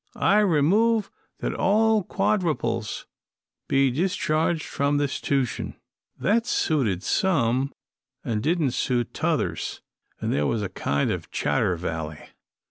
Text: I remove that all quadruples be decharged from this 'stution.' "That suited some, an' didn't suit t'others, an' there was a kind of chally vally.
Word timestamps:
I 0.15 0.39
remove 0.39 1.11
that 1.41 1.53
all 1.53 2.01
quadruples 2.01 3.05
be 3.67 3.91
decharged 3.91 4.63
from 4.63 4.97
this 4.97 5.21
'stution.' 5.21 5.75
"That 6.17 6.47
suited 6.47 7.03
some, 7.03 7.71
an' 8.23 8.41
didn't 8.41 8.71
suit 8.71 9.13
t'others, 9.13 9.79
an' 10.19 10.31
there 10.31 10.47
was 10.47 10.63
a 10.63 10.69
kind 10.69 11.11
of 11.11 11.29
chally 11.29 11.77
vally. 11.77 12.29